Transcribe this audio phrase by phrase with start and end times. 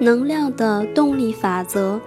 [0.00, 2.00] 能量的动力法则。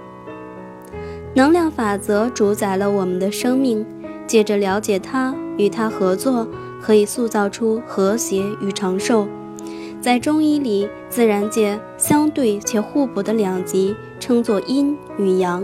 [1.33, 3.85] 能量法则主宰了我们的生命。
[4.27, 6.47] 借着了解它，与它合作，
[6.81, 9.27] 可以塑造出和谐与长寿。
[10.01, 15.63] 在中医里，自然界相对且互补的两极称作阴与阳。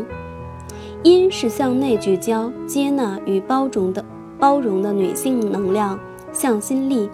[1.01, 4.05] 阴是向内聚焦、接纳与包容的
[4.37, 5.99] 包容的女性能量，
[6.31, 7.09] 向心力；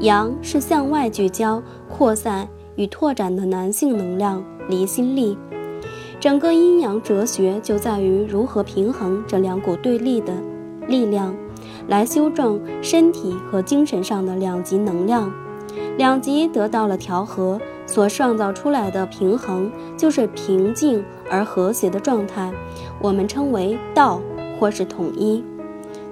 [0.00, 5.36] 阳是向外聚焦、扩散与拓展的男性能量，离心力。
[6.18, 10.32] 整个阴阳哲学就在于如何平衡这两股对立的
[10.86, 11.34] 力量，
[11.88, 15.30] 来修正身体和精神上的两极能量。
[15.98, 22.52] 两极得到了调和，所创造出来的平衡就是平静而和谐的状态，
[23.00, 24.20] 我们称为道
[24.58, 25.44] 或是统一。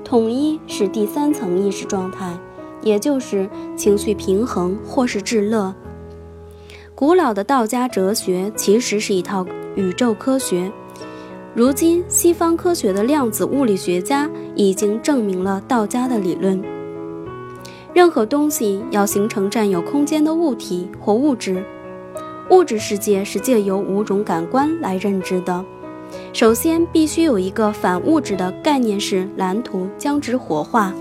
[0.03, 2.39] 统一是第三层意识状态，
[2.83, 5.75] 也就是情绪平衡或是至乐。
[6.97, 9.45] 古老的道家哲学其实是一套。
[9.75, 10.71] 宇宙科学，
[11.53, 16.63] 如今西方科学的量子物理学家已经证明了道家的理论。
[17.93, 21.65] 任何东西要形成占有空间的物体或物质，
[22.51, 25.65] 物质世界是借由五种感官来认知的。
[26.33, 30.95] 首先，必须有一个反物质的概念式蓝图将之活化，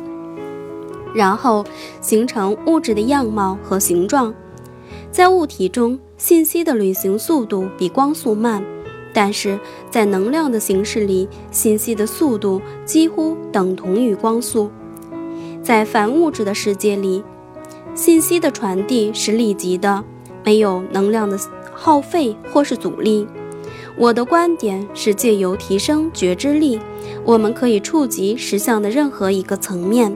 [1.14, 1.64] 然后
[2.02, 4.34] 形成物质的样貌和形状。
[5.14, 5.98] 在物体中。
[6.16, 8.64] 信息的旅行速度比光速慢，
[9.12, 14.72] 但是在能量的形式里，信息的速度几乎等同于光速。
[15.62, 17.22] 在反物质的世界里，
[17.94, 20.02] 信息的传递是立即的，
[20.46, 21.38] 没有能量的
[21.74, 23.28] 耗费或是阻力。
[23.98, 26.80] 我的观点是，借由提升觉知力，
[27.26, 30.16] 我们可以触及实相的任何一个层面。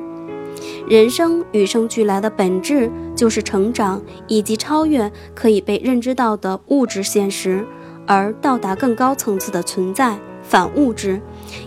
[0.88, 7.66] 人生与生俱来的本质就是成长以及超越可以被认知到的物质现实，
[8.06, 11.20] 而到达更高层次的存在反物质，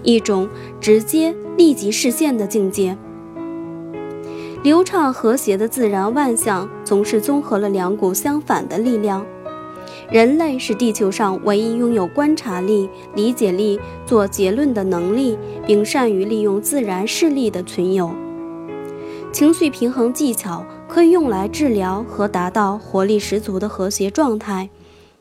[0.02, 0.48] 一种
[0.80, 2.96] 直接立即实现的境界。
[4.62, 9.26] 流畅和谐的自然万象总是综合了两股相反的力量。
[10.10, 18.10] 人类是地球上唯一拥有观察力、理解力、做结论的能力，并善于利用自然势力的存有。
[19.32, 24.68] 情绪平衡技巧可以用来治疗和达到活力十足的和谐状态，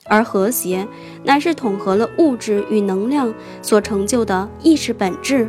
[0.05, 0.87] 而和谐
[1.23, 3.31] 乃是统合了物质与能量
[3.61, 5.47] 所成就的意识本质。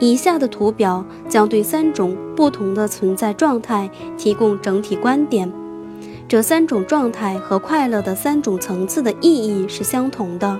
[0.00, 5.52] 以下的图表将对三种不同的存在状态提供整体观点。
[6.26, 10.58] 这三种状态和快乐的三种层次的意义是相同的。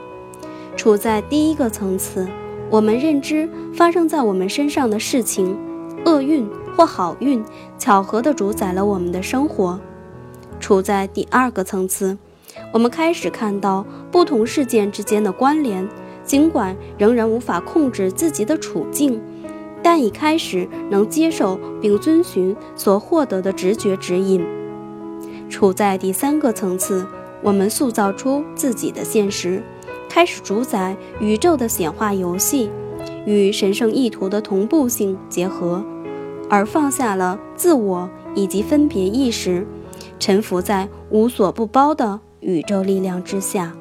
[0.77, 2.29] 处在第一个层次，
[2.69, 5.57] 我们认知发生在我们身上的事情。
[6.05, 6.47] 厄运
[6.77, 7.45] 或好运，
[7.79, 9.79] 巧合地主宰了我们的生活。
[10.61, 12.17] 处在第二个层次，
[12.73, 15.89] 我们开始看到不同事件之间的关联，
[16.25, 19.21] 尽管仍然无法控制自己的处境，
[19.83, 24.45] 但已开始能接受并遵循所获得的直觉指引。
[25.51, 27.05] 处在第三个层次，
[27.43, 29.63] 我们塑造出自己的现实，
[30.09, 32.71] 开始主宰宇宙的显化游戏，
[33.27, 35.85] 与神圣意图的同步性结合。
[36.53, 39.67] 而放下了自我以及分别意识，
[40.19, 43.75] 沉浮在无所不包的宇宙力量之下。